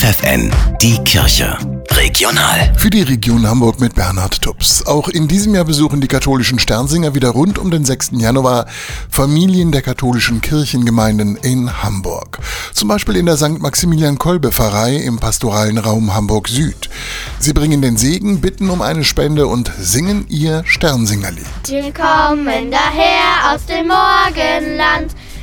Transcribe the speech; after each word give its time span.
FFN, 0.00 0.50
die 0.80 0.96
Kirche. 1.04 1.58
Regional. 1.90 2.72
Für 2.78 2.88
die 2.88 3.02
Region 3.02 3.46
Hamburg 3.46 3.80
mit 3.80 3.94
Bernhard 3.94 4.40
Tubbs. 4.40 4.86
Auch 4.86 5.08
in 5.08 5.28
diesem 5.28 5.54
Jahr 5.54 5.66
besuchen 5.66 6.00
die 6.00 6.08
katholischen 6.08 6.58
Sternsinger 6.58 7.14
wieder 7.14 7.28
rund 7.28 7.58
um 7.58 7.70
den 7.70 7.84
6. 7.84 8.12
Januar 8.12 8.64
Familien 9.10 9.72
der 9.72 9.82
katholischen 9.82 10.40
Kirchengemeinden 10.40 11.36
in 11.36 11.82
Hamburg. 11.82 12.38
Zum 12.72 12.88
Beispiel 12.88 13.16
in 13.16 13.26
der 13.26 13.36
St. 13.36 13.60
Maximilian 13.60 14.16
Kolbe 14.16 14.52
Pfarrei 14.52 14.96
im 14.96 15.18
pastoralen 15.18 15.76
Raum 15.76 16.14
Hamburg 16.14 16.48
Süd. 16.48 16.88
Sie 17.38 17.52
bringen 17.52 17.82
den 17.82 17.98
Segen, 17.98 18.40
bitten 18.40 18.70
um 18.70 18.80
eine 18.80 19.04
Spende 19.04 19.48
und 19.48 19.70
singen 19.78 20.24
ihr 20.30 20.62
Sternsingerlied. 20.64 21.44
Wir 21.66 21.92
kommen 21.92 22.70
daher 22.70 23.54
aus 23.54 23.66
dem 23.66 23.88
Morgenland. 23.88 24.69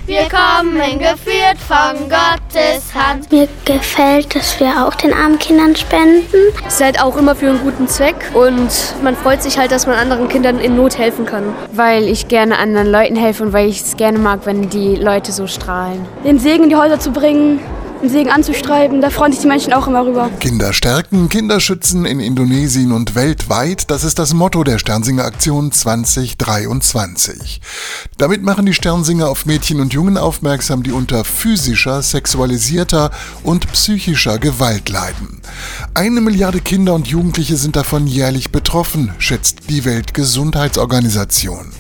Wir 0.08 0.30
kommen 0.30 1.00
geführt 1.00 1.58
von 1.68 2.08
Gottes 2.08 2.94
Hand. 2.96 3.30
Mir 3.30 3.46
gefällt, 3.66 4.34
dass 4.34 4.58
wir 4.58 4.88
auch 4.88 4.96
den 4.96 5.14
armen 5.14 5.38
Kindern 5.38 5.76
spenden. 5.76 6.54
Es 6.66 6.76
ist 6.76 6.82
halt 6.82 7.04
auch 7.04 7.18
immer 7.18 7.36
für 7.36 7.50
einen 7.50 7.60
guten 7.60 7.90
Zweck 7.90 8.16
und 8.34 8.70
man 9.04 9.18
freut 9.18 9.44
sich 9.44 9.60
halt, 9.60 9.70
dass 9.70 9.86
man 9.86 9.98
anderen 9.98 10.30
Kindern 10.30 10.60
in 10.60 10.78
Not 10.78 10.98
helfen 10.98 11.26
kann. 11.26 11.54
Weil 11.74 12.08
ich 12.08 12.30
gerne 12.30 12.58
anderen 12.58 12.90
Leuten 12.90 13.18
helfe 13.18 13.44
und 13.44 13.52
weil 13.52 13.68
ich 13.68 13.82
es 13.82 13.98
gerne 13.98 14.18
mag, 14.18 14.46
wenn 14.46 14.70
die 14.70 14.96
Leute 14.96 15.34
so 15.34 15.46
strahlen. 15.46 16.06
Den 16.24 16.40
Segen 16.40 16.64
in 16.64 16.70
die 16.70 16.78
Häuser 16.78 17.02
zu 17.02 17.12
bringen, 17.12 17.60
den 18.02 18.10
Segen 18.10 18.30
anzustreiben. 18.30 19.02
Da 19.02 19.10
freuen 19.10 19.32
sich 19.32 19.42
die 19.42 19.48
Menschen 19.48 19.74
auch 19.74 19.88
immer 19.88 20.06
rüber. 20.06 20.30
Kinder 20.40 20.74
stärken, 20.74 21.30
Kinder 21.30 21.60
schützen 21.60 22.06
in 22.06 22.20
Indonesien 22.20 22.92
und 22.92 23.16
weltweit, 23.16 23.90
das 23.90 24.04
ist 24.04 24.20
das 24.20 24.34
Motto 24.34 24.64
der 24.64 24.80
Sternsinger 24.80 25.26
Aktion 25.26 25.72
2023. 25.72 27.62
Damit 28.18 28.44
machen 28.44 28.66
die 28.66 28.74
Sternsinger 28.74 29.30
auf 29.30 29.46
Mädchen 29.46 29.80
und 29.80 29.94
Jungen 29.94 30.18
aufmerksam, 30.18 30.84
die 30.84 30.92
unter 30.92 31.24
physischer, 31.24 32.02
sexualisierter 32.02 33.12
und 33.44 33.72
psychischer 33.72 34.40
Gewalt 34.40 34.90
leiden. 34.90 35.42
Eine 35.94 36.22
Milliarde 36.22 36.60
Kinder 36.62 36.94
und 36.94 37.08
Jugendliche 37.08 37.58
sind 37.58 37.76
davon 37.76 38.08
jährlich 38.08 38.52
betroffen, 38.52 39.12
schätzt 39.20 39.70
die 39.70 39.86
Weltgesundheitsorganisation. 39.86 41.77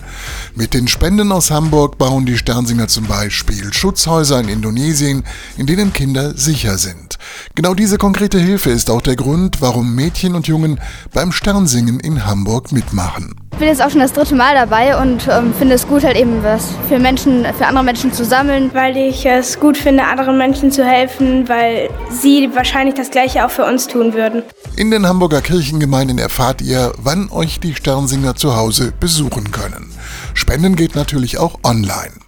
Mit 0.57 0.73
den 0.73 0.87
Spenden 0.87 1.31
aus 1.31 1.51
Hamburg 1.51 1.99
bauen 1.99 2.25
die 2.25 2.35
Sternsinger 2.35 2.87
zum 2.87 3.05
Beispiel 3.05 3.71
Schutzhäuser 3.71 4.39
in 4.39 4.49
Indonesien, 4.49 5.23
in 5.55 5.67
denen 5.67 5.93
Kinder 5.93 6.35
sicher 6.35 6.79
sind. 6.79 7.06
Genau 7.55 7.73
diese 7.73 7.97
konkrete 7.97 8.39
Hilfe 8.39 8.69
ist 8.69 8.89
auch 8.89 9.01
der 9.01 9.15
Grund, 9.15 9.61
warum 9.61 9.95
Mädchen 9.95 10.35
und 10.35 10.47
Jungen 10.47 10.79
beim 11.13 11.31
Sternsingen 11.31 11.99
in 11.99 12.25
Hamburg 12.25 12.71
mitmachen. 12.71 13.35
Ich 13.53 13.59
bin 13.59 13.69
jetzt 13.69 13.81
auch 13.81 13.89
schon 13.89 14.01
das 14.01 14.13
dritte 14.13 14.35
Mal 14.35 14.53
dabei 14.53 15.01
und 15.01 15.27
ähm, 15.27 15.51
finde 15.57 15.73
es 15.73 15.87
gut, 15.87 16.03
halt 16.03 16.15
eben 16.15 16.43
was 16.43 16.67
für 16.87 16.99
Menschen, 16.99 17.43
für 17.57 17.65
andere 17.65 17.83
Menschen 17.83 18.13
zu 18.13 18.23
sammeln. 18.23 18.69
Weil 18.73 18.95
ich 18.95 19.25
es 19.25 19.59
gut 19.59 19.77
finde, 19.77 20.03
anderen 20.03 20.37
Menschen 20.37 20.71
zu 20.71 20.85
helfen, 20.85 21.49
weil 21.49 21.89
sie 22.11 22.49
wahrscheinlich 22.53 22.93
das 22.93 23.09
Gleiche 23.09 23.43
auch 23.43 23.49
für 23.49 23.65
uns 23.65 23.87
tun 23.87 24.13
würden. 24.13 24.43
In 24.75 24.91
den 24.91 25.07
Hamburger 25.07 25.41
Kirchengemeinden 25.41 26.19
erfahrt 26.19 26.61
ihr, 26.61 26.93
wann 26.97 27.31
euch 27.31 27.59
die 27.59 27.73
Sternsinger 27.73 28.35
zu 28.35 28.55
Hause 28.55 28.93
besuchen 28.99 29.49
können. 29.49 29.91
Spenden 30.35 30.75
geht 30.75 30.95
natürlich 30.95 31.39
auch 31.39 31.57
online. 31.63 32.26